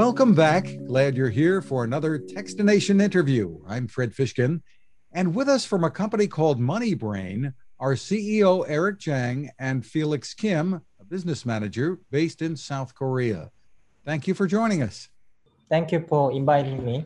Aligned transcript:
Welcome 0.00 0.34
back. 0.34 0.66
Glad 0.86 1.14
you're 1.14 1.28
here 1.28 1.60
for 1.60 1.84
another 1.84 2.18
Techstination 2.18 3.02
interview. 3.02 3.58
I'm 3.68 3.86
Fred 3.86 4.14
Fishkin, 4.14 4.62
and 5.12 5.34
with 5.34 5.46
us 5.46 5.66
from 5.66 5.84
a 5.84 5.90
company 5.90 6.26
called 6.26 6.58
MoneyBrain 6.58 7.52
are 7.78 7.92
CEO 7.92 8.64
Eric 8.66 8.98
Jang 8.98 9.50
and 9.58 9.84
Felix 9.84 10.32
Kim, 10.32 10.80
a 10.98 11.04
business 11.04 11.44
manager 11.44 11.98
based 12.10 12.40
in 12.40 12.56
South 12.56 12.94
Korea. 12.94 13.50
Thank 14.06 14.26
you 14.26 14.32
for 14.32 14.46
joining 14.46 14.82
us. 14.82 15.10
Thank 15.68 15.92
you 15.92 16.02
for 16.08 16.32
inviting 16.32 16.82
me. 16.82 17.04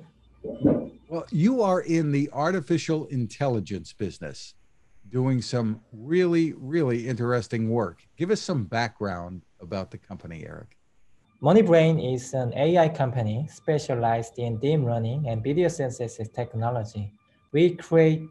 Well, 1.09 1.27
you 1.33 1.63
are 1.63 1.81
in 1.81 2.13
the 2.13 2.31
artificial 2.33 3.07
intelligence 3.07 3.93
business, 3.93 4.55
doing 5.11 5.43
some 5.43 5.81
really, 5.93 6.53
really 6.53 7.09
interesting 7.09 7.71
work. 7.71 8.07
Give 8.17 8.31
us 8.31 8.41
some 8.41 8.63
background 8.63 9.43
about 9.61 9.91
the 9.91 9.99
company, 9.99 10.45
Eric. 10.47 10.77
MoneyBrain 11.43 12.15
is 12.15 12.33
an 12.33 12.55
AI 12.57 12.89
company 12.89 13.47
specialized 13.53 14.39
in 14.39 14.57
deep 14.59 14.81
learning 14.81 15.27
and 15.29 15.43
video 15.43 15.69
synthesis 15.69 16.29
technology. 16.29 17.13
We 17.53 17.75
create 17.75 18.23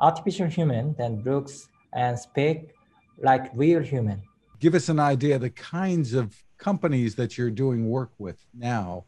artificial 0.00 0.46
human 0.46 0.94
that 0.98 1.24
looks 1.24 1.68
and 1.92 2.18
speak 2.18 2.74
like 3.18 3.50
real 3.54 3.82
human. 3.82 4.22
Give 4.58 4.74
us 4.74 4.88
an 4.88 4.98
idea 4.98 5.36
of 5.36 5.42
the 5.42 5.50
kinds 5.50 6.14
of 6.14 6.34
companies 6.58 7.14
that 7.16 7.38
you're 7.38 7.50
doing 7.50 7.88
work 7.88 8.10
with 8.18 8.44
now 8.54 9.04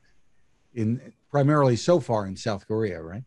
in 0.74 1.12
primarily 1.30 1.76
so 1.76 1.98
far 2.00 2.26
in 2.26 2.36
South 2.36 2.66
Korea, 2.66 3.02
right? 3.02 3.24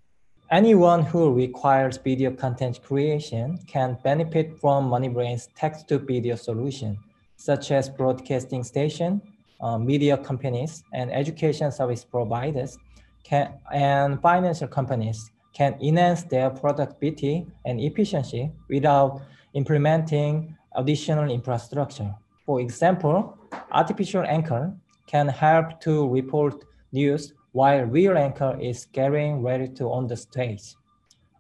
Anyone 0.51 1.03
who 1.03 1.33
requires 1.33 1.97
video 1.97 2.31
content 2.31 2.81
creation 2.83 3.57
can 3.67 3.97
benefit 4.03 4.59
from 4.59 4.89
MoneyBrain's 4.89 5.49
text 5.55 5.87
to 5.89 5.97
video 5.97 6.35
solution, 6.35 6.97
such 7.37 7.71
as 7.71 7.89
broadcasting 7.89 8.63
station, 8.63 9.21
uh, 9.61 9.77
media 9.77 10.17
companies, 10.17 10.83
and 10.93 11.11
education 11.11 11.71
service 11.71 12.03
providers 12.03 12.77
can, 13.23 13.53
and 13.73 14.21
financial 14.21 14.67
companies 14.67 15.31
can 15.53 15.77
enhance 15.81 16.23
their 16.23 16.49
productivity 16.49 17.45
and 17.65 17.79
efficiency 17.79 18.51
without 18.69 19.21
implementing 19.53 20.55
additional 20.75 21.29
infrastructure. 21.29 22.13
For 22.45 22.59
example, 22.59 23.37
artificial 23.71 24.23
anchor 24.23 24.73
can 25.07 25.27
help 25.27 25.79
to 25.81 26.07
report 26.09 26.63
news 26.91 27.33
while 27.51 27.83
real 27.83 28.17
anchor 28.17 28.57
is 28.61 28.85
getting 28.85 29.41
ready 29.41 29.67
to 29.67 29.91
on 29.91 30.07
the 30.07 30.15
stage. 30.15 30.75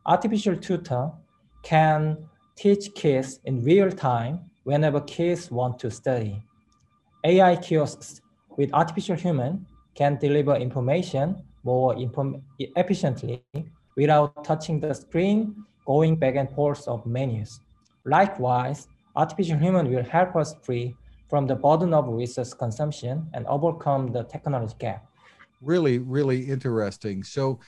Artificial 0.05 0.57
tutor 0.57 1.11
can 1.63 2.17
teach 2.55 2.93
kids 2.95 3.39
in 3.45 3.63
real 3.63 3.89
time 3.91 4.39
whenever 4.63 4.99
kids 5.01 5.49
want 5.49 5.79
to 5.79 5.89
study. 5.89 6.43
AI 7.23 7.55
kiosks 7.55 8.21
with 8.57 8.73
artificial 8.73 9.15
human 9.15 9.65
can 9.95 10.17
deliver 10.17 10.55
information 10.55 11.43
more 11.63 11.95
inform 11.95 12.41
efficiently 12.59 13.43
without 13.95 14.43
touching 14.43 14.79
the 14.79 14.93
screen, 14.93 15.55
going 15.85 16.15
back 16.15 16.35
and 16.35 16.49
forth 16.51 16.87
of 16.87 17.05
menus. 17.05 17.59
Likewise, 18.05 18.87
artificial 19.15 19.57
human 19.57 19.91
will 19.91 20.03
help 20.03 20.35
us 20.35 20.55
free 20.63 20.95
from 21.29 21.45
the 21.45 21.55
burden 21.55 21.93
of 21.93 22.07
resource 22.07 22.53
consumption 22.53 23.29
and 23.33 23.45
overcome 23.47 24.11
the 24.11 24.23
technology 24.23 24.73
gap. 24.79 25.05
Really, 25.61 25.99
really 25.99 26.49
interesting. 26.49 27.23
So, 27.23 27.59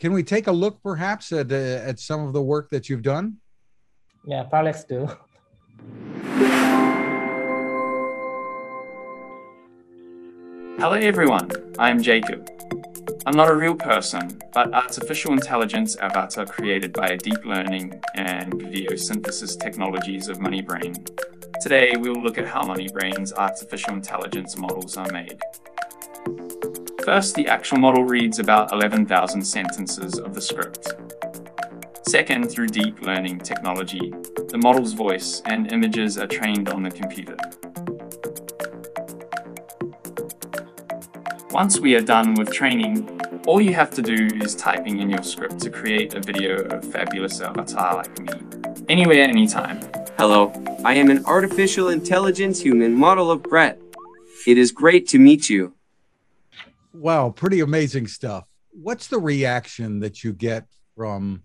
can 0.00 0.12
we 0.12 0.22
take 0.22 0.46
a 0.46 0.52
look 0.52 0.82
perhaps 0.82 1.32
at, 1.32 1.50
uh, 1.50 1.54
at 1.54 1.98
some 1.98 2.26
of 2.26 2.32
the 2.32 2.42
work 2.42 2.70
that 2.70 2.88
you've 2.88 3.02
done? 3.02 3.38
Yeah, 4.24 4.46
let's 4.52 4.84
do. 4.84 5.08
Hello 10.80 10.92
everyone, 10.92 11.50
I 11.76 11.90
am 11.90 12.00
Jacob. 12.00 12.48
I'm 13.26 13.36
not 13.36 13.50
a 13.50 13.54
real 13.56 13.74
person, 13.74 14.40
but 14.54 14.72
artificial 14.72 15.32
intelligence 15.32 15.96
avatar 15.96 16.46
created 16.46 16.92
by 16.92 17.16
deep 17.16 17.44
learning 17.44 18.00
and 18.14 18.54
video 18.54 18.94
synthesis 18.94 19.56
technologies 19.56 20.28
of 20.28 20.38
MoneyBrain. 20.38 20.94
Today 21.60 21.94
we 21.98 22.10
will 22.10 22.22
look 22.22 22.38
at 22.38 22.46
how 22.46 22.62
MoneyBrain's 22.62 23.32
artificial 23.32 23.94
intelligence 23.94 24.56
models 24.56 24.96
are 24.96 25.10
made. 25.10 25.40
First, 27.04 27.34
the 27.34 27.48
actual 27.48 27.78
model 27.78 28.04
reads 28.04 28.38
about 28.38 28.72
11,000 28.72 29.42
sentences 29.42 30.20
of 30.20 30.32
the 30.32 30.40
script. 30.40 30.94
Second, 32.06 32.52
through 32.52 32.68
deep 32.68 33.02
learning 33.02 33.40
technology, 33.40 34.12
the 34.50 34.60
model's 34.62 34.92
voice 34.92 35.42
and 35.44 35.72
images 35.72 36.18
are 36.18 36.28
trained 36.28 36.68
on 36.68 36.84
the 36.84 36.90
computer. 36.92 37.36
Once 41.58 41.80
we 41.80 41.96
are 41.96 42.00
done 42.00 42.34
with 42.34 42.52
training, 42.52 43.20
all 43.44 43.60
you 43.60 43.74
have 43.74 43.90
to 43.90 44.00
do 44.00 44.28
is 44.36 44.54
typing 44.54 45.00
in 45.00 45.10
your 45.10 45.24
script 45.24 45.58
to 45.58 45.68
create 45.68 46.14
a 46.14 46.20
video 46.20 46.60
of 46.66 46.84
fabulous 46.84 47.40
avatar 47.40 47.96
like 47.96 48.16
me. 48.20 48.28
Anywhere, 48.88 49.24
anytime. 49.24 49.80
Hello, 50.16 50.52
I 50.84 50.94
am 50.94 51.10
an 51.10 51.24
artificial 51.24 51.88
intelligence 51.88 52.60
human 52.60 52.94
model 52.94 53.28
of 53.28 53.42
Brett. 53.42 53.80
It 54.46 54.56
is 54.56 54.70
great 54.70 55.08
to 55.08 55.18
meet 55.18 55.50
you. 55.50 55.74
Wow, 56.92 57.30
pretty 57.30 57.58
amazing 57.58 58.06
stuff. 58.06 58.48
What's 58.70 59.08
the 59.08 59.18
reaction 59.18 59.98
that 59.98 60.22
you 60.22 60.32
get 60.32 60.64
from 60.94 61.42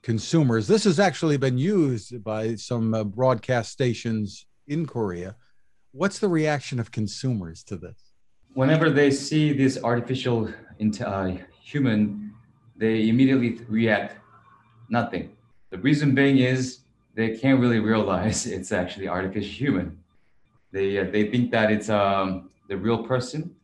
consumers? 0.00 0.66
This 0.68 0.84
has 0.84 0.98
actually 0.98 1.36
been 1.36 1.58
used 1.58 2.24
by 2.24 2.54
some 2.54 2.94
uh, 2.94 3.04
broadcast 3.04 3.72
stations 3.72 4.46
in 4.66 4.86
Korea. 4.86 5.36
What's 5.92 6.18
the 6.18 6.28
reaction 6.28 6.80
of 6.80 6.90
consumers 6.90 7.62
to 7.64 7.76
this? 7.76 8.03
Whenever 8.54 8.88
they 8.90 9.10
see 9.10 9.52
this 9.52 9.82
artificial 9.82 10.48
uh, 11.04 11.32
human, 11.62 12.32
they 12.76 13.08
immediately 13.08 13.60
react 13.68 14.16
nothing. 14.88 15.30
The 15.70 15.78
reason 15.78 16.14
being 16.14 16.38
is 16.38 16.80
they 17.14 17.36
can't 17.36 17.60
really 17.60 17.80
realize 17.80 18.46
it's 18.56 18.72
actually 18.72 19.08
artificial 19.08 19.50
human. 19.50 19.98
They 20.72 20.98
uh, 20.98 21.04
they 21.10 21.30
think 21.30 21.50
that 21.52 21.70
it's 21.70 21.88
um, 21.88 22.50
the 22.68 22.76
real 22.76 23.04
person. 23.04 23.54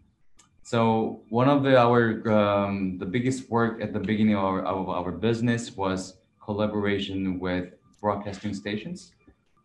So 0.62 1.22
one 1.31 1.49
of 1.49 1.65
the 1.65 1.77
our 1.77 2.03
um, 2.31 2.99
the 2.99 3.07
biggest 3.07 3.51
work 3.51 3.83
at 3.83 3.93
the 3.93 3.99
beginning 3.99 4.37
of 4.37 4.45
our, 4.45 4.62
of 4.62 4.89
our 4.89 5.11
business 5.11 5.77
was 5.77 6.15
collaboration 6.45 7.41
with 7.41 7.75
broadcasting 8.01 8.55
stations. 8.55 9.12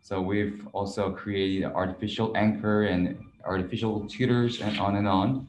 So 0.02 0.22
we've 0.22 0.68
also 0.74 1.12
created 1.12 1.66
artificial 1.66 2.36
anchor 2.36 2.84
and 2.84 3.18
artificial 3.46 4.08
tutors 4.08 4.62
and 4.62 4.80
on 4.80 4.96
and 4.96 5.08
on. 5.08 5.48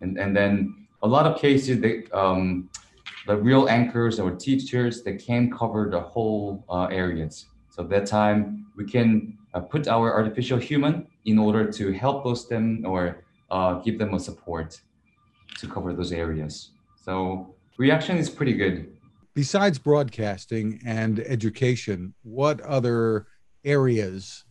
And, 0.00 0.18
and 0.18 0.36
then 0.36 0.86
a 1.02 1.08
lot 1.08 1.26
of 1.26 1.40
cases, 1.40 1.80
they, 1.80 2.04
um, 2.12 2.68
the 3.26 3.36
real 3.36 3.68
anchors 3.68 4.18
or 4.18 4.30
teachers, 4.32 5.02
they 5.02 5.16
can't 5.16 5.52
cover 5.52 5.88
the 5.90 6.00
whole 6.00 6.64
uh, 6.68 6.84
areas. 6.84 7.46
So 7.70 7.82
that 7.84 8.06
time 8.06 8.66
we 8.76 8.84
can 8.84 9.38
uh, 9.54 9.60
put 9.60 9.88
our 9.88 10.12
artificial 10.12 10.58
human 10.58 11.06
in 11.24 11.38
order 11.38 11.70
to 11.70 11.92
help 11.92 12.24
those 12.24 12.48
them 12.48 12.84
or 12.84 13.22
uh, 13.50 13.74
give 13.74 13.98
them 13.98 14.14
a 14.14 14.20
support 14.20 14.80
to 15.58 15.66
cover 15.68 15.92
those 15.92 16.12
areas. 16.12 16.70
So 16.96 17.54
reaction 17.78 18.16
is 18.16 18.28
pretty 18.30 18.54
good. 18.54 18.92
Besides 19.34 19.78
broadcasting 19.78 20.80
and 20.84 21.20
education, 21.20 22.14
what 22.22 22.60
other 22.60 23.26
areas 23.64 24.44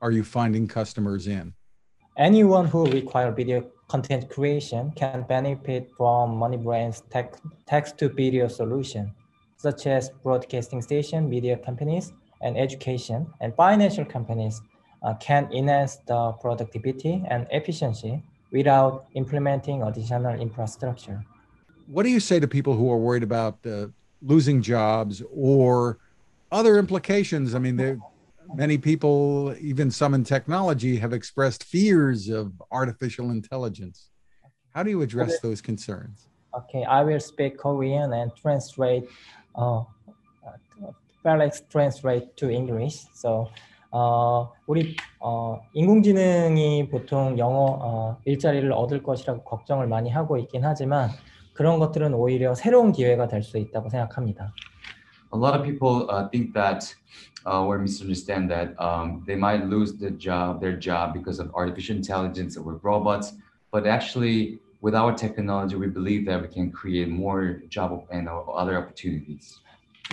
are 0.00 0.10
you 0.10 0.24
finding 0.24 0.66
customers 0.66 1.26
in? 1.26 1.54
Anyone 2.18 2.66
who 2.66 2.84
require 2.90 3.32
video 3.32 3.64
content 3.88 4.28
creation 4.28 4.92
can 4.96 5.22
benefit 5.22 5.90
from 5.96 6.36
MoneyBrain's 6.36 7.02
text-to-video 7.66 8.48
solution, 8.48 9.14
such 9.56 9.86
as 9.86 10.10
broadcasting 10.22 10.82
station, 10.82 11.30
media 11.30 11.56
companies, 11.56 12.12
and 12.42 12.58
education 12.58 13.26
and 13.40 13.56
financial 13.56 14.04
companies 14.04 14.60
uh, 15.02 15.14
can 15.14 15.50
enhance 15.54 15.96
the 16.06 16.32
productivity 16.32 17.24
and 17.30 17.46
efficiency 17.50 18.22
without 18.50 19.06
implementing 19.14 19.82
additional 19.82 20.38
infrastructure. 20.38 21.24
What 21.86 22.02
do 22.02 22.10
you 22.10 22.20
say 22.20 22.38
to 22.40 22.46
people 22.46 22.74
who 22.76 22.92
are 22.92 22.98
worried 22.98 23.22
about 23.22 23.58
uh, 23.66 23.86
losing 24.20 24.60
jobs 24.60 25.22
or 25.34 25.98
other 26.50 26.78
implications? 26.78 27.54
I 27.54 27.58
mean, 27.58 28.02
many 28.53 28.77
people, 28.77 29.55
even 29.59 29.91
some 29.91 30.13
in 30.13 30.23
technology, 30.23 30.97
have 30.97 31.13
expressed 31.13 31.63
fears 31.63 32.29
of 32.29 32.53
artificial 32.71 33.31
intelligence. 33.31 34.09
How 34.73 34.83
do 34.83 34.89
you 34.89 35.01
address 35.01 35.39
those 35.41 35.61
concerns? 35.61 36.27
Okay, 36.55 36.83
I 36.85 37.03
will 37.03 37.19
speak 37.19 37.57
Korean 37.57 38.13
and 38.13 38.31
translate. 38.35 39.05
Uh, 39.55 39.83
Felix 41.23 41.61
translate 41.69 42.37
to 42.37 42.49
English. 42.49 43.05
So, 43.13 43.49
어, 43.91 44.51
우리 44.67 44.95
어, 45.19 45.59
인공지능이 45.73 46.89
보통 46.89 47.37
영어 47.37 47.77
어, 47.81 48.17
일자리를 48.25 48.71
얻을 48.71 49.01
것이라고 49.03 49.43
걱정을 49.43 49.87
많이 49.87 50.09
하고 50.09 50.37
있긴 50.37 50.63
하지만 50.63 51.09
그런 51.53 51.79
것들은 51.79 52.13
오히려 52.13 52.53
새로운 52.53 52.91
기회가 52.91 53.27
될 53.27 53.41
수 53.41 53.57
있다고 53.57 53.89
생각합니다. 53.89 54.53
A 55.33 55.39
lot 55.39 55.55
of 55.57 55.63
people 55.65 56.07
uh, 56.09 56.29
think 56.29 56.53
that 56.53 56.95
uh, 57.45 57.63
or 57.63 57.77
misunderstand 57.79 58.49
that 58.51 58.79
um, 58.79 59.23
they 59.25 59.35
might 59.35 59.65
lose 59.65 59.93
the 59.93 60.11
job, 60.11 60.61
their 60.61 60.75
job 60.77 61.13
because 61.13 61.39
of 61.39 61.53
artificial 61.55 61.95
intelligence 61.95 62.57
or 62.57 62.79
robots. 62.83 63.33
But 63.71 63.87
actually, 63.87 64.59
with 64.81 64.95
our 64.95 65.13
technology, 65.13 65.75
we 65.75 65.87
believe 65.87 66.25
that 66.25 66.41
we 66.41 66.47
can 66.47 66.71
create 66.71 67.09
more 67.09 67.61
job 67.69 68.05
and 68.11 68.27
other 68.29 68.77
opportunities. 68.77 69.59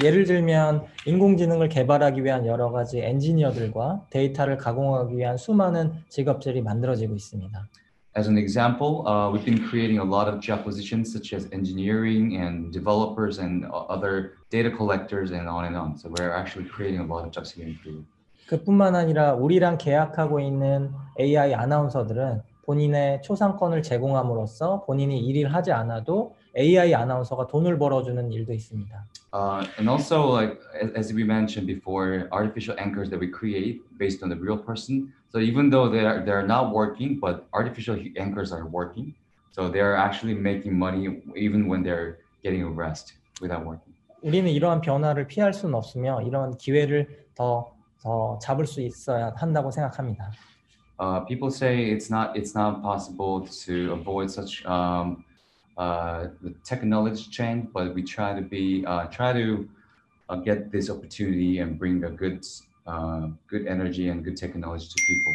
예를 0.02 0.24
들면 0.24 0.86
인공지능을 1.06 1.68
개발하기 1.68 2.24
위한 2.24 2.46
여러 2.46 2.72
가지 2.72 2.98
엔지니어들과 2.98 4.06
데이터를 4.10 4.56
가공하기 4.56 5.16
위한 5.16 5.36
수많은 5.36 5.92
직업들이 6.08 6.62
만들어지고 6.62 7.14
있습니다. 7.14 7.68
As 8.15 8.27
an 8.27 8.39
example, 8.39 9.07
uh, 9.07 9.29
we've 9.29 9.45
been 9.45 9.67
creating 9.69 9.99
a 9.99 10.03
lot 10.03 10.27
of 10.27 10.39
job 10.39 10.63
positions 10.63 11.13
such 11.13 11.31
as 11.31 11.47
engineering 11.51 12.37
and 12.37 12.73
developers 12.73 13.37
and 13.37 13.65
uh, 13.65 13.85
other 13.85 14.33
data 14.49 14.71
collectors 14.71 15.29
and 15.29 15.47
on 15.47 15.65
and 15.65 15.77
on. 15.77 15.95
So 15.95 16.09
we're 16.17 16.31
actually 16.31 16.65
creating 16.65 17.01
a 17.01 17.05
lot 17.05 17.23
of 17.23 17.31
jobs 17.31 17.51
here 17.51 17.67
in 17.67 17.77
Korea. 17.83 18.03
그뿐만 18.47 18.95
아니라 18.95 19.33
우리랑 19.35 19.77
계약하고 19.77 20.39
있는 20.39 20.91
AI 21.19 21.53
아나운서들은 21.53 22.41
본인의 22.65 23.21
초상권을 23.21 23.83
제공함으로써 23.83 24.85
본인이 24.85 25.19
일을 25.19 25.53
하지 25.53 25.71
않아도 25.71 26.35
AI 26.57 26.93
아나운서가 26.93 27.47
돈을 27.47 27.77
벌어주는 27.77 28.31
일도 28.31 28.53
있습니다. 28.53 29.05
Uh, 29.31 29.63
and 29.77 29.87
also, 29.87 30.25
like 30.25 30.59
as, 30.95 31.13
we 31.13 31.23
mentioned 31.23 31.67
before, 31.67 32.27
artificial 32.31 32.75
anchors 32.79 33.09
that 33.11 33.19
we 33.19 33.27
create 33.27 33.81
based 33.99 34.23
on 34.23 34.29
the 34.29 34.35
real 34.35 34.57
person. 34.57 35.13
So 35.31 35.39
even 35.39 35.69
though 35.69 35.87
they're 35.87 36.25
they're 36.25 36.45
not 36.45 36.73
working, 36.73 37.19
but 37.19 37.45
artificial 37.53 37.95
anchors 38.17 38.51
are 38.51 38.65
working. 38.65 39.13
So 39.51 39.69
they're 39.69 39.95
actually 39.95 40.33
making 40.33 40.73
money 40.73 41.21
even 41.35 41.67
when 41.67 41.83
they're 41.83 42.19
getting 42.41 42.63
a 42.63 42.69
rest 42.69 43.13
without 43.41 43.65
working. 43.65 43.93
우리는 44.21 44.49
이러한 44.49 44.81
변화를 44.81 45.27
피할 45.27 45.53
수는 45.53 45.75
없으며 45.75 46.21
이런 46.23 46.57
기회를 46.57 47.25
더, 47.35 47.71
더 48.01 48.37
잡을 48.39 48.65
수 48.65 48.81
있어야 48.81 49.33
한다고 49.35 49.71
생각합니다. 49.71 50.31
Uh, 50.99 51.21
people 51.25 51.49
say 51.49 51.91
it's 51.91 52.09
not 52.09 52.35
it's 52.35 52.53
not 52.53 52.81
possible 52.81 53.47
to 53.47 53.93
avoid 53.93 54.29
such 54.29 54.65
um, 54.65 55.23
uh, 55.23 55.28
the 55.79 56.53
technology 56.63 57.25
change, 57.31 57.69
but 57.73 57.93
we 57.95 58.03
try 58.03 58.35
to 58.35 58.41
be 58.41 58.85
uh, 58.85 59.05
try 59.05 59.31
to 59.31 59.67
uh, 60.27 60.35
get 60.35 60.71
this 60.71 60.89
opportunity 60.89 61.59
and 61.59 61.79
bring 61.79 62.03
a 62.03 62.09
good 62.09 62.45
uh, 62.85 63.27
good 63.47 63.65
energy 63.65 64.09
and 64.09 64.23
good 64.23 64.35
technology 64.35 64.87
to 64.87 65.01
people. 65.07 65.33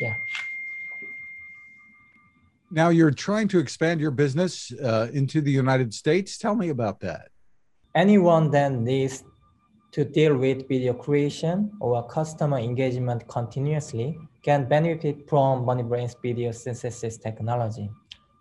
Yeah. 0.00 0.14
Now 2.70 2.88
you're 2.90 3.12
trying 3.12 3.48
to 3.48 3.58
expand 3.58 4.00
your 4.00 4.10
business 4.10 4.72
uh, 4.72 5.08
into 5.12 5.40
the 5.40 5.50
United 5.50 5.94
States. 5.94 6.36
Tell 6.38 6.54
me 6.54 6.68
about 6.68 7.00
that. 7.00 7.28
Anyone 7.94 8.50
that 8.50 8.72
needs 8.72 9.24
to 9.92 10.04
deal 10.04 10.36
with 10.36 10.68
video 10.68 10.92
creation 10.92 11.72
or 11.80 12.06
customer 12.06 12.58
engagement 12.58 13.26
continuously 13.28 14.18
can 14.42 14.68
benefit 14.68 15.28
from 15.28 15.64
MoneyBrain's 15.64 16.14
video 16.20 16.52
synthesis 16.52 17.16
technology. 17.16 17.88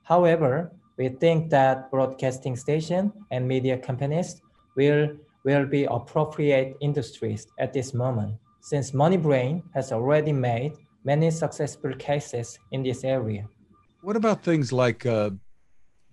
However, 0.03 0.71
we 0.97 1.09
think 1.09 1.49
that 1.51 1.91
broadcasting 1.91 2.55
station 2.55 3.11
and 3.31 3.47
media 3.47 3.77
companies 3.77 4.41
will, 4.75 5.09
will 5.43 5.65
be 5.65 5.85
appropriate 5.85 6.75
industries 6.81 7.47
at 7.59 7.71
this 7.71 7.93
moment, 7.93 8.35
since 8.61 8.91
MoneyBrain 8.91 9.61
has 9.73 9.91
already 9.91 10.31
made 10.31 10.73
many 11.03 11.31
successful 11.31 11.93
cases 11.93 12.57
in 12.71 12.83
this 12.83 13.03
area. 13.03 13.47
What 14.01 14.15
about 14.15 14.43
things 14.43 14.73
like 14.73 15.05
uh, 15.05 15.31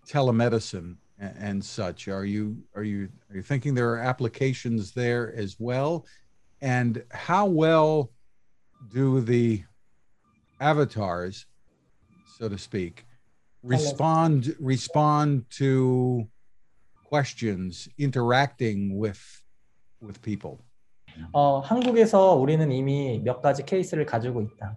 telemedicine 0.06 0.96
and, 1.18 1.34
and 1.38 1.64
such? 1.64 2.08
Are 2.08 2.24
you 2.24 2.62
are 2.74 2.82
you 2.82 3.08
are 3.30 3.36
you 3.36 3.42
thinking 3.42 3.74
there 3.74 3.92
are 3.92 3.98
applications 3.98 4.92
there 4.92 5.34
as 5.34 5.56
well? 5.58 6.06
And 6.60 7.02
how 7.10 7.46
well 7.46 8.10
do 8.92 9.20
the 9.20 9.64
avatars, 10.60 11.46
so 12.38 12.48
to 12.48 12.58
speak, 12.58 13.04
respond 13.64 14.54
respond 14.60 15.44
to 15.58 16.28
questions, 17.08 17.88
interacting 17.98 18.98
with 18.98 19.20
with 20.00 20.20
people? 20.20 20.58
어, 21.32 21.60
한국에서 21.60 22.34
우리는 22.34 22.70
이미 22.72 23.20
몇 23.24 23.40
가지 23.40 23.64
케이스를 23.64 24.04
가지고 24.04 24.42
있다. 24.42 24.76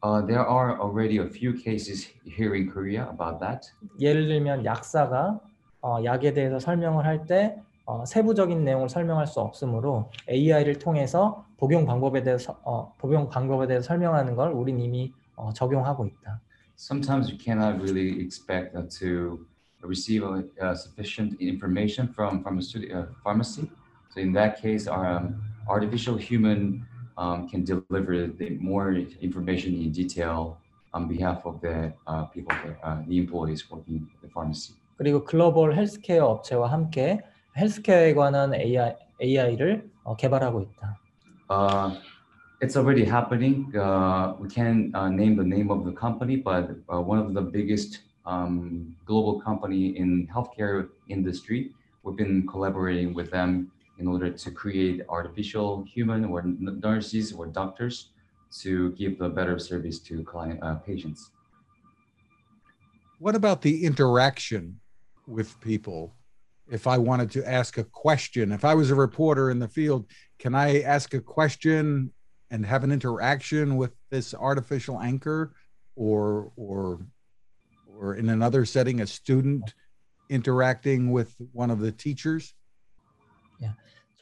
Uh, 0.00 0.24
there 0.26 0.46
are 0.46 0.78
already 0.80 1.18
a 1.18 1.26
few 1.26 1.52
cases 1.52 2.08
here 2.24 2.54
in 2.54 2.70
Korea 2.70 3.08
about 3.10 3.40
that. 3.40 3.70
예를 4.00 4.28
들면 4.28 4.64
약사가 4.64 5.40
어, 5.82 5.98
약에 6.04 6.32
대해서 6.32 6.58
설명을 6.58 7.04
할때 7.04 7.60
어, 7.84 8.04
세부적인 8.04 8.64
내용을 8.64 8.88
설명할 8.88 9.26
수 9.26 9.40
없으므로 9.40 10.10
AI를 10.28 10.78
통해서 10.78 11.44
복용 11.56 11.84
방법에 11.84 12.22
대해서 12.22 12.58
어, 12.62 12.94
복용 12.98 13.28
방법에 13.28 13.66
대해서 13.66 13.86
설명하는 13.86 14.36
걸 14.36 14.52
우린 14.52 14.78
이미 14.78 15.12
어, 15.36 15.52
적용하고 15.52 16.06
있다. 16.06 16.40
Sometimes 16.77 17.29
you 17.29 17.37
cannot 17.37 17.81
really 17.81 18.19
expect 18.19 18.75
uh, 18.75 18.83
to 18.99 19.45
receive 19.81 20.23
uh, 20.23 20.41
uh, 20.61 20.75
sufficient 20.75 21.39
information 21.39 22.07
from 22.07 22.43
pharmaceutical 22.43 23.01
uh, 23.01 23.05
pharmacy. 23.23 23.69
So 24.09 24.21
in 24.21 24.31
that 24.33 24.61
case, 24.61 24.87
our 24.87 25.05
um, 25.05 25.41
artificial 25.67 26.17
human 26.17 26.85
um, 27.17 27.47
can 27.47 27.63
deliver 27.63 28.27
the 28.27 28.57
more 28.59 28.93
information 29.21 29.73
in 29.75 29.91
detail 29.91 30.57
on 30.93 31.07
behalf 31.07 31.45
of 31.45 31.61
the 31.61 31.93
uh, 32.07 32.25
people, 32.25 32.55
that, 32.63 32.77
uh, 32.83 33.01
the 33.07 33.17
employees 33.17 33.69
working 33.69 34.07
at 34.13 34.21
the 34.21 34.29
pharmacy. 34.29 34.73
그리고 34.97 35.23
글로벌 35.25 35.75
헬스케어 35.75 36.25
업체와 36.25 36.71
함께 36.71 37.19
헬스케어에 37.57 38.13
관한 38.13 38.53
AI, 38.53 38.95
AI를 39.21 39.89
어, 40.03 40.15
개발하고 40.15 40.61
있다. 40.61 40.99
It's 42.60 42.76
already 42.76 43.04
happening. 43.04 43.72
Uh, 43.76 44.34
we 44.40 44.48
can't 44.48 44.92
uh, 44.92 45.08
name 45.08 45.36
the 45.36 45.44
name 45.44 45.70
of 45.70 45.84
the 45.84 45.92
company, 45.92 46.34
but 46.34 46.70
uh, 46.92 47.00
one 47.00 47.20
of 47.20 47.32
the 47.32 47.40
biggest 47.40 48.00
um, 48.26 48.96
global 49.06 49.40
company 49.40 49.96
in 49.96 50.26
healthcare 50.26 50.88
industry. 51.08 51.70
We've 52.02 52.16
been 52.16 52.48
collaborating 52.48 53.14
with 53.14 53.30
them 53.30 53.70
in 53.98 54.08
order 54.08 54.30
to 54.30 54.50
create 54.50 55.02
artificial 55.08 55.84
human 55.84 56.24
or 56.24 56.42
nurses 56.42 57.32
or 57.32 57.46
doctors 57.46 58.10
to 58.62 58.90
give 58.92 59.20
a 59.20 59.28
better 59.28 59.56
service 59.60 60.00
to 60.00 60.24
client 60.24 60.58
uh, 60.60 60.76
patients. 60.76 61.30
What 63.20 63.36
about 63.36 63.62
the 63.62 63.84
interaction 63.84 64.80
with 65.28 65.60
people? 65.60 66.16
If 66.68 66.88
I 66.88 66.98
wanted 66.98 67.30
to 67.32 67.48
ask 67.48 67.78
a 67.78 67.84
question, 67.84 68.50
if 68.50 68.64
I 68.64 68.74
was 68.74 68.90
a 68.90 68.96
reporter 68.96 69.50
in 69.50 69.60
the 69.60 69.68
field, 69.68 70.06
can 70.40 70.56
I 70.56 70.80
ask 70.82 71.14
a 71.14 71.20
question 71.20 72.12
and 72.51 72.65
have 72.65 72.83
an 72.83 72.91
interaction 72.91 73.77
with 73.77 73.91
this 74.11 74.33
artificial 74.33 74.99
anchor 74.99 75.53
or 75.95 76.51
or 76.55 76.99
or 77.87 78.15
in 78.15 78.29
another 78.29 78.65
setting 78.65 79.01
a 79.01 79.07
student 79.07 79.73
interacting 80.29 81.11
with 81.11 81.35
one 81.53 81.71
of 81.71 81.79
the 81.79 81.91
teachers? 81.91 82.53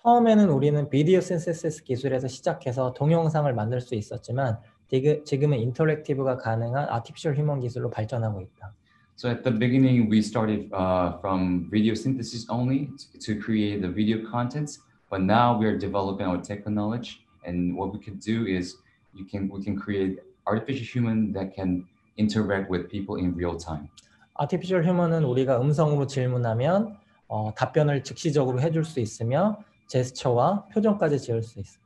처음에는 0.03 0.49
우리는 0.49 0.89
비디오 0.89 1.21
신세시스 1.21 1.83
기술에서 1.83 2.27
시작해서 2.27 2.91
동영상을 2.93 3.53
만들 3.53 3.81
수 3.81 3.93
있었지만 3.93 4.57
지금- 4.89 5.23
지금은 5.23 5.59
인터랙티브가 5.59 6.37
가능한 6.37 6.89
아티피셜 6.89 7.37
휴먼 7.37 7.59
기술로 7.59 7.89
발전하고 7.91 8.41
있다. 8.41 8.73
So 9.15 9.29
at 9.29 9.43
the 9.43 9.51
beginning, 9.55 10.09
we 10.09 10.19
started 10.19 10.71
uh, 10.73 11.19
from 11.19 11.69
video 11.69 11.93
synthesis 11.93 12.47
only 12.49 12.89
to, 12.97 13.19
to 13.19 13.39
create 13.39 13.81
the 13.83 13.89
video 13.93 14.25
contents, 14.27 14.79
but 15.11 15.21
now 15.21 15.55
we 15.55 15.67
are 15.67 15.77
developing 15.77 16.25
our 16.25 16.41
technology. 16.41 17.21
And 17.45 17.75
what 17.75 17.93
we 17.93 17.99
can 17.99 18.17
do 18.17 18.45
is 18.45 18.77
you 19.13 19.25
can 19.25 19.49
we 19.49 19.63
can 19.63 19.75
create 19.77 20.19
artificial 20.45 20.85
human 20.85 21.33
that 21.33 21.55
can 21.55 21.87
interact 22.17 22.69
with 22.69 22.89
people 22.89 23.17
in 23.17 23.35
real 23.35 23.57
time. 23.57 23.89
아티피셜 24.35 24.85
휴먼은 24.85 25.23
우리가 25.23 25.61
음성으로 25.61 26.07
질문하면 26.07 26.97
어, 27.27 27.53
답변을 27.55 28.03
즉시적으로 28.03 28.61
해줄 28.61 28.83
수 28.83 28.99
있으며 28.99 29.59
제스처와 29.87 30.65
표정까지 30.73 31.19
지을 31.19 31.43
수 31.43 31.59
있습니다. 31.59 31.81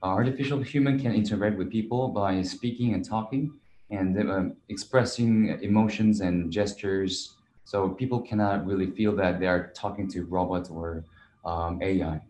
Uh, 0.00 0.14
artificial 0.14 0.62
human 0.62 0.96
can 0.96 1.12
interact 1.12 1.58
with 1.58 1.68
people 1.68 2.12
by 2.14 2.38
speaking 2.40 2.94
and 2.94 3.02
talking 3.02 3.50
and 3.90 4.16
um, 4.30 4.54
expressing 4.68 5.58
emotions 5.60 6.20
and 6.20 6.52
gestures. 6.52 7.34
So 7.64 7.90
people 7.90 8.20
cannot 8.22 8.64
really 8.64 8.86
feel 8.86 9.16
that 9.16 9.40
they 9.40 9.48
are 9.48 9.72
talking 9.74 10.08
to 10.14 10.24
robots 10.24 10.70
or 10.70 11.04
um, 11.44 11.82
AI. 11.82 12.20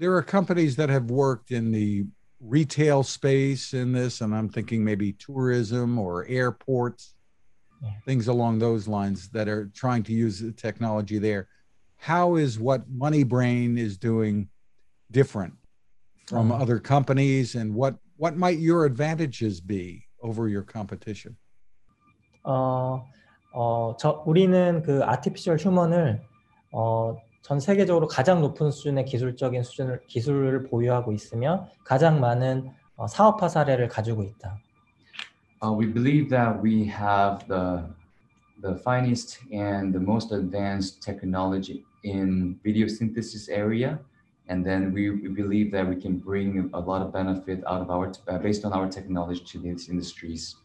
there 0.00 0.16
are 0.16 0.22
companies 0.22 0.76
that 0.76 0.88
have 0.88 1.10
worked 1.10 1.50
in 1.50 1.70
the 1.70 2.06
retail 2.40 3.02
space 3.02 3.74
in 3.74 3.92
this, 3.92 4.22
and 4.22 4.34
I'm 4.34 4.48
thinking 4.48 4.82
maybe 4.82 5.12
tourism 5.12 5.98
or 5.98 6.26
airports, 6.26 7.14
yeah. 7.82 7.90
things 8.06 8.28
along 8.28 8.58
those 8.58 8.88
lines 8.88 9.28
that 9.28 9.46
are 9.46 9.70
trying 9.74 10.02
to 10.04 10.14
use 10.14 10.40
the 10.40 10.52
technology 10.52 11.18
there. 11.18 11.48
How 11.98 12.36
is 12.36 12.58
what 12.58 12.90
MoneyBrain 12.90 13.78
is 13.78 13.98
doing 13.98 14.48
different 15.10 15.52
from 16.26 16.48
mm-hmm. 16.48 16.62
other 16.62 16.78
companies, 16.78 17.54
and 17.54 17.74
what 17.74 17.96
what 18.16 18.36
might 18.36 18.58
your 18.58 18.86
advantages 18.86 19.60
be 19.60 20.06
over 20.22 20.48
your 20.48 20.62
competition? 20.62 21.36
어, 22.42 23.04
어, 23.52 23.94
저, 23.98 24.22
우리는 24.26 24.82
그 24.82 25.04
아티피셜 25.04 25.58
휴먼을 25.58 26.22
어, 26.72 27.16
전 27.42 27.58
세계적으로 27.58 28.06
가장 28.06 28.40
높은 28.40 28.70
수준의 28.70 29.06
기술적인 29.06 29.62
수준을 29.62 30.02
기술을 30.06 30.64
보유하고 30.64 31.12
있으며 31.12 31.68
가장 31.84 32.20
많은 32.20 32.70
어, 32.96 33.06
사업화 33.06 33.48
사례를 33.48 33.88
가지고 33.88 34.22
있다. 34.22 34.58
Uh, 35.62 35.72
we 35.72 35.86
believe 35.92 36.28
that 36.30 36.60
we 36.62 36.86
have 36.86 37.46
the 37.48 37.84
the 38.62 38.76
finest 38.82 39.40
and 39.52 39.92
the 39.92 40.00
most 40.00 40.32
advanced 40.32 41.02
technology 41.02 41.84
in 42.04 42.58
video 42.62 42.86
synthesis 42.88 43.48
area, 43.48 43.98
and 44.48 44.64
then 44.64 44.92
we, 44.92 45.10
we 45.10 45.28
believe 45.28 45.70
that 45.72 45.86
we 45.88 45.96
can 45.96 46.18
bring 46.18 46.70
a 46.72 46.80
lot 46.80 47.02
of 47.02 47.12
benefit 47.12 47.62
out 47.66 47.80
of 47.80 47.90
our 47.90 48.12
uh, 48.28 48.38
based 48.38 48.64
on 48.64 48.72
our 48.72 48.88
technology 48.88 49.42
to 49.44 49.58
these 49.60 49.88
industries. 49.88 50.56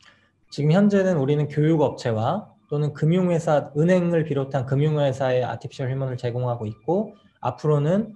지금 0.49 0.71
현재는 0.71 1.17
우리는 1.17 1.47
교육 1.47 1.81
업체와 1.81 2.54
또는 2.69 2.93
금융회사, 2.93 3.71
은행을 3.77 4.25
비롯한 4.25 4.65
금융회사에 4.65 5.43
아티피셜 5.43 5.91
휴먼을 5.91 6.17
제공하고 6.17 6.65
있고 6.65 7.15
앞으로는 7.41 8.13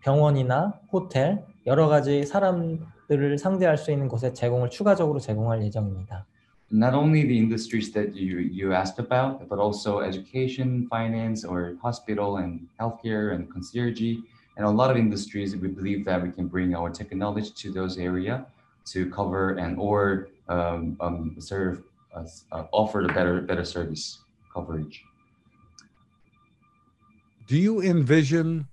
병원이나 0.00 0.74
호텔, 0.92 1.44
여러 1.66 1.86
가지 1.88 2.26
사람들을 2.26 3.38
상대할 3.38 3.78
수 3.78 3.92
있는 3.92 4.08
곳에 4.08 4.32
제공을 4.32 4.70
추가적으로 4.70 5.20
제공할 5.20 5.62
예정입니다. 5.62 6.26
Not 6.72 6.94
only 6.96 7.22
the 7.22 7.36
industries 7.36 7.92
that 7.92 8.16
you, 8.16 8.40
you 8.40 8.72
asked 8.72 8.98
about, 8.98 9.46
but 9.48 9.60
also 9.60 10.00
education, 10.00 10.88
finance, 10.88 11.44
or 11.44 11.76
hospital 11.82 12.38
and 12.38 12.66
healthcare 12.80 13.34
and 13.34 13.52
concierge, 13.52 14.16
and 14.56 14.66
a 14.66 14.70
lot 14.70 14.90
of 14.90 14.96
industries. 14.96 15.54
We 15.54 15.68
believe 15.68 16.06
that 16.06 16.22
we 16.22 16.32
can 16.32 16.48
bring 16.48 16.74
our 16.74 16.88
technology 16.88 17.52
to 17.52 17.70
those 17.70 17.98
areas 17.98 18.40
to 18.86 19.10
cover 19.10 19.60
and 19.60 19.78
or 19.78 20.28
um, 20.48 20.96
um, 21.00 21.36
serve, 21.38 21.82
uh, 22.14 22.64
offer 22.72 23.02
a 23.02 23.08
better 23.08 23.40
better 23.40 23.64
service 23.64 24.22
coverage. 24.52 25.02
Do 27.46 27.58
you 27.58 27.82
envision 27.82 28.68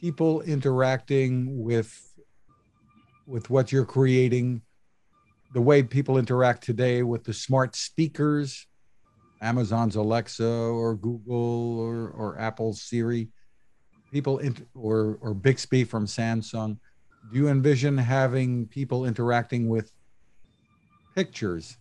people 0.00 0.40
interacting 0.42 1.62
with 1.62 1.94
with 3.26 3.50
what 3.50 3.70
you're 3.70 3.84
creating 3.84 4.62
the 5.52 5.60
way 5.60 5.82
people 5.82 6.16
interact 6.16 6.62
today 6.62 7.02
with 7.02 7.22
the 7.24 7.32
smart 7.32 7.76
speakers 7.76 8.66
amazon's 9.42 9.96
alexa 9.96 10.46
or 10.46 10.96
google 10.96 11.78
or, 11.78 12.10
or 12.10 12.38
apple's 12.38 12.82
siri 12.82 13.28
people 14.10 14.38
in, 14.38 14.56
or 14.74 15.18
or 15.20 15.34
bixby 15.34 15.84
from 15.84 16.06
samsung 16.06 16.76
do 17.30 17.36
you 17.36 17.48
envision 17.48 17.96
having 17.96 18.66
people 18.66 19.04
interacting 19.04 19.68
with 19.68 19.92
pictures 21.14 21.76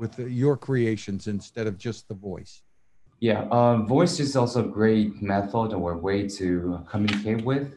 with 0.00 0.18
your 0.18 0.56
creations 0.56 1.26
instead 1.26 1.66
of 1.66 1.78
just 1.78 2.08
the 2.08 2.14
voice 2.14 2.62
yeah, 3.20 3.42
uh, 3.50 3.76
voice 3.82 4.18
is 4.18 4.34
also 4.34 4.64
a 4.64 4.68
great 4.68 5.20
method 5.20 5.74
or 5.74 5.96
way 5.98 6.26
to 6.40 6.82
communicate 6.90 7.44
with, 7.44 7.74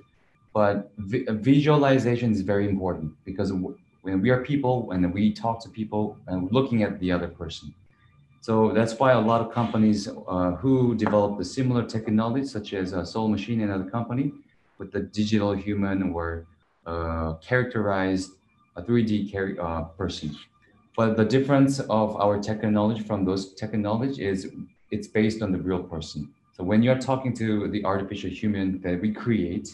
but 0.54 0.92
vi- 0.98 1.26
visualization 1.30 2.32
is 2.32 2.42
very 2.42 2.66
important 2.70 3.12
because 3.26 3.50
w- 3.52 3.78
when 4.04 4.22
we 4.22 4.30
are 4.30 4.42
people 4.42 4.92
and 4.92 5.14
we 5.14 5.34
talk 5.34 5.62
to 5.64 5.70
people 5.70 6.18
and 6.28 6.50
looking 6.52 6.82
at 6.82 6.98
the 7.02 7.12
other 7.12 7.28
person. 7.28 7.74
So 8.42 8.72
that's 8.74 8.94
why 9.00 9.12
a 9.14 9.20
lot 9.20 9.42
of 9.42 9.54
companies 9.54 10.08
uh, 10.08 10.52
who 10.62 10.96
develop 10.96 11.38
the 11.38 11.46
similar 11.46 11.84
technology, 11.86 12.46
such 12.46 12.74
as 12.74 12.94
uh, 12.94 13.06
Soul 13.06 13.28
Machine 13.30 13.62
and 13.62 13.72
other 13.72 13.90
company, 13.90 14.32
with 14.78 14.92
the 14.92 15.02
digital 15.02 15.54
human 15.54 16.12
or 16.14 16.46
uh, 16.86 17.34
characterized 17.36 18.32
a 18.76 18.82
3D 18.82 19.32
char- 19.32 19.56
uh, 19.62 19.84
person. 20.00 20.36
But 20.96 21.18
the 21.18 21.26
difference 21.26 21.80
of 21.80 22.16
our 22.18 22.40
technology 22.40 23.02
from 23.02 23.26
those 23.26 23.54
technology 23.56 24.26
is 24.26 24.52
it's 24.92 25.08
based 25.08 25.42
on 25.42 25.52
the 25.52 25.58
real 25.58 25.82
person. 25.82 26.32
So 26.56 26.64
when 26.64 26.84
you're 26.84 27.00
talking 27.00 27.34
to 27.38 27.68
the 27.68 27.84
artificial 27.84 28.30
human 28.30 28.80
that 28.82 29.02
we 29.02 29.12
create, 29.12 29.70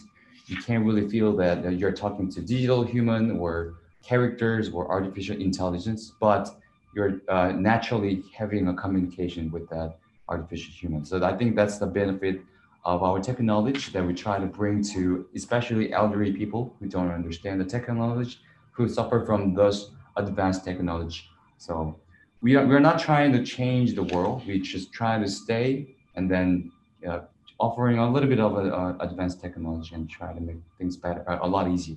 you 0.46 0.56
can't 0.56 0.84
really 0.84 1.06
feel 1.08 1.36
that 1.36 1.78
you're 1.78 1.92
talking 1.92 2.30
to 2.32 2.40
digital 2.40 2.82
human 2.82 3.38
or 3.38 3.74
characters 4.02 4.70
or 4.70 4.90
artificial 4.90 5.36
intelligence, 5.36 6.12
but 6.20 6.48
you're 6.94 7.20
uh, 7.28 7.52
naturally 7.52 8.24
having 8.34 8.68
a 8.68 8.74
communication 8.74 9.50
with 9.50 9.68
that 9.68 9.98
artificial 10.28 10.72
human. 10.72 11.04
So 11.04 11.22
I 11.22 11.36
think 11.36 11.54
that's 11.54 11.78
the 11.78 11.86
benefit 11.86 12.40
of 12.84 13.02
our 13.02 13.20
technology 13.20 13.90
that 13.92 14.04
we 14.04 14.14
try 14.14 14.38
to 14.38 14.46
bring 14.46 14.82
to 14.82 15.26
especially 15.36 15.92
elderly 15.92 16.32
people 16.32 16.74
who 16.80 16.86
don't 16.88 17.10
understand 17.10 17.60
the 17.60 17.64
technology, 17.66 18.38
who 18.72 18.88
suffer 18.88 19.24
from 19.26 19.54
those 19.54 19.90
advanced 20.16 20.64
technology. 20.64 21.22
So 21.58 21.98
we 22.40 22.56
are, 22.56 22.66
we're 22.66 22.80
not 22.80 22.98
trying 22.98 23.32
to 23.32 23.44
change 23.44 23.94
the 23.94 24.02
world. 24.02 24.46
We 24.46 24.60
just 24.60 24.92
try 24.92 25.18
to 25.18 25.28
stay 25.28 25.94
and 26.14 26.30
then 26.30 26.72
uh, 27.06 27.20
offering 27.58 27.98
a 27.98 28.10
little 28.10 28.28
bit 28.28 28.40
of 28.40 28.56
uh, 28.56 28.94
advanced 29.00 29.40
technology 29.40 29.94
and 29.94 30.08
try 30.08 30.32
to 30.32 30.40
make 30.40 30.56
things 30.78 30.96
better, 30.96 31.24
a 31.26 31.48
lot 31.48 31.70
easier. 31.70 31.96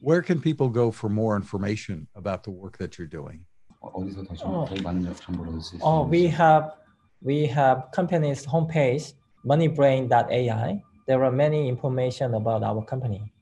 Where 0.00 0.22
can 0.22 0.40
people 0.40 0.68
go 0.68 0.90
for 0.90 1.08
more 1.08 1.34
information 1.34 2.08
about 2.14 2.44
the 2.44 2.50
work 2.50 2.78
that 2.78 2.98
you're 2.98 3.06
doing? 3.06 3.46
Oh, 3.82 4.08
oh 5.82 6.02
we 6.04 6.26
have 6.26 6.72
we 7.22 7.46
have 7.46 7.88
company's 7.92 8.46
homepage 8.46 9.14
moneybrain.ai. 9.44 10.82
There 11.06 11.24
are 11.24 11.32
many 11.32 11.68
information 11.68 12.34
about 12.34 12.62
our 12.62 12.82
company. 12.84 13.33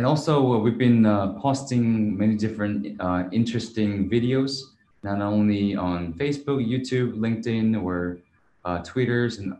And 0.00 0.06
also, 0.06 0.54
uh, 0.54 0.58
we've 0.58 0.78
been 0.78 1.04
uh, 1.04 1.34
posting 1.34 2.16
many 2.16 2.34
different 2.34 2.98
uh, 2.98 3.24
interesting 3.32 4.08
videos, 4.08 4.62
not 5.02 5.20
only 5.20 5.76
on 5.76 6.14
Facebook, 6.14 6.66
YouTube, 6.66 7.18
LinkedIn, 7.18 7.76
or 7.84 8.16
Twitters, 8.82 9.40
and, 9.40 9.52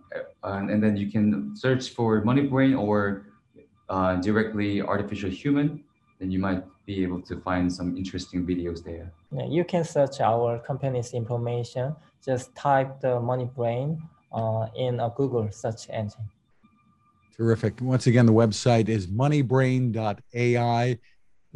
and 0.43 0.83
then 0.83 0.97
you 0.97 1.11
can 1.11 1.55
search 1.55 1.91
for 1.91 2.23
MoneyBrain 2.23 2.73
or 2.81 3.27
directly 4.23 4.81
Artificial 4.81 5.29
Human, 5.29 5.85
then 6.19 6.31
you 6.31 6.39
might 6.39 6.65
be 6.87 7.03
able 7.03 7.21
to 7.21 7.39
find 7.43 7.71
some 7.71 7.95
interesting 7.99 8.47
videos 8.47 8.83
there. 8.83 9.13
Yeah, 9.33 9.45
you 9.45 9.65
can 9.65 9.85
search 9.85 10.23
our 10.23 10.59
company's 10.61 11.13
information. 11.13 11.95
Just 12.25 12.57
type 12.57 12.99
the 13.03 13.21
MoneyBrain 13.21 14.01
uh, 14.33 14.69
in 14.75 15.01
a 15.01 15.13
Google 15.15 15.51
search 15.53 15.91
engine. 15.91 16.31
Terrific. 17.41 17.81
Once 17.81 18.07
again, 18.07 18.27
the 18.27 18.35
website 18.35 18.91
is 18.91 19.07
moneybrain.ai. 19.07 20.99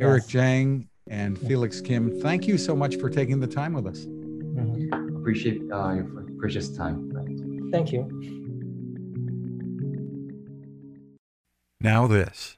Eric 0.00 0.26
Jang 0.26 0.88
and 1.10 1.38
Felix 1.38 1.82
Kim, 1.82 2.22
thank 2.22 2.48
you 2.48 2.56
so 2.56 2.74
much 2.74 2.96
for 2.96 3.10
taking 3.10 3.38
the 3.38 3.46
time 3.46 3.74
with 3.74 3.86
us. 3.86 4.06
Mhm. 4.06 5.18
Appreciate 5.18 5.60
uh, 5.70 5.92
your 5.92 6.04
precious 6.38 6.74
time. 6.74 7.12
Thank 7.70 7.92
you. 7.92 8.08
Now, 11.82 12.06
this. 12.06 12.56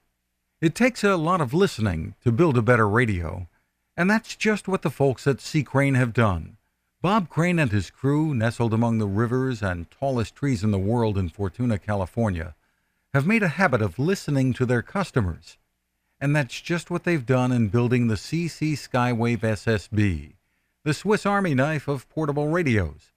It 0.61 0.77
takes 0.77 1.03
a 1.03 1.17
lot 1.17 1.41
of 1.41 1.53
listening 1.53 2.15
to 2.23 2.31
build 2.31 2.57
a 2.57 2.63
better 2.63 2.89
radio, 2.89 3.49
and 3.97 4.09
that's 4.09 4.37
just 4.37 4.69
what 4.69 4.83
the 4.83 4.91
folks 4.91 5.27
at 5.27 5.41
C. 5.41 5.65
Crane 5.65 5.95
have 5.95 6.13
done. 6.13 6.59
Bob 7.03 7.29
Crane 7.29 7.59
and 7.59 7.73
his 7.73 7.91
crew, 7.91 8.37
nestled 8.37 8.73
among 8.73 8.99
the 8.99 9.07
rivers 9.09 9.63
and 9.63 9.91
tallest 9.91 10.37
trees 10.37 10.63
in 10.63 10.71
the 10.71 10.79
world 10.79 11.19
in 11.19 11.29
Fortuna, 11.29 11.81
California, 11.81 12.55
have 13.15 13.27
made 13.27 13.43
a 13.43 13.49
habit 13.49 13.83
of 13.83 13.99
listening 13.99 14.53
to 14.53 14.67
their 14.67 14.83
customers. 14.83 15.57
And 16.21 16.35
that's 16.35 16.61
just 16.61 16.91
what 16.91 17.05
they've 17.05 17.25
done 17.25 17.53
in 17.53 17.69
building 17.69 18.09
the 18.09 18.15
CC 18.15 18.73
Skywave 18.73 19.41
SSB, 19.41 20.33
the 20.85 20.95
Swiss 20.95 21.27
Army 21.27 21.55
knife 21.55 21.89
of 21.89 22.09
portable 22.09 22.49
radios. 22.49 23.13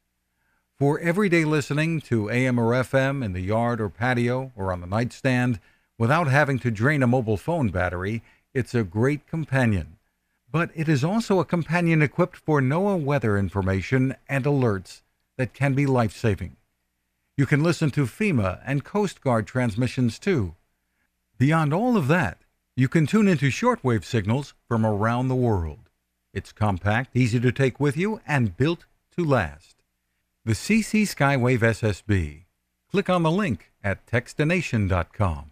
For 0.78 1.00
everyday 1.00 1.44
listening 1.44 2.02
to 2.02 2.30
AM 2.30 2.58
or 2.58 2.72
FM 2.72 3.24
in 3.24 3.34
the 3.34 3.42
yard 3.42 3.82
or 3.82 3.90
patio 3.90 4.52
or 4.56 4.72
on 4.72 4.82
the 4.82 4.88
nightstand 4.88 5.60
without 5.98 6.28
having 6.28 6.60
to 6.60 6.72
drain 6.72 7.04
a 7.04 7.08
mobile 7.08 7.36
phone 7.36 7.70
battery, 7.70 8.22
it's 8.54 8.74
a 8.74 8.84
great 8.84 9.28
companion. 9.28 9.98
But 10.52 10.72
it 10.74 10.90
is 10.90 11.04
also 11.04 11.40
a 11.40 11.46
companion 11.46 12.02
equipped 12.02 12.38
for 12.38 12.62
NOAA 12.62 13.04
weather 13.04 13.38
information 13.38 14.16
and 14.28 14.46
alerts 14.46 15.02
that 15.38 15.54
can 15.54 15.74
be 15.74 15.86
life 15.86 16.16
saving. 16.16 16.56
You 17.40 17.46
can 17.46 17.64
listen 17.64 17.90
to 17.92 18.06
FEMA 18.06 18.60
and 18.66 18.84
Coast 18.84 19.22
Guard 19.22 19.48
transmissions 19.48 20.20
too. 20.20 20.56
Beyond 21.38 21.74
all 21.74 21.96
of 21.96 22.10
that, 22.10 22.40
you 22.76 22.90
can 22.90 23.08
tune 23.08 23.30
into 23.30 23.46
shortwave 23.46 24.04
signals 24.04 24.54
from 24.68 24.86
around 24.86 25.30
the 25.30 25.38
world. 25.38 25.90
It's 26.34 26.52
compact, 26.52 27.16
easy 27.16 27.40
to 27.40 27.54
take 27.54 27.80
with 27.80 27.96
you, 27.96 28.20
and 28.28 28.58
built 28.58 28.88
to 29.16 29.24
last. 29.24 29.78
The 30.44 30.52
CC 30.52 31.04
Skywave 31.04 31.60
SSB. 31.60 32.44
Click 32.92 33.10
on 33.10 33.24
the 33.24 33.32
link 33.32 33.72
at 33.82 34.06
techstination.com. 34.06 35.49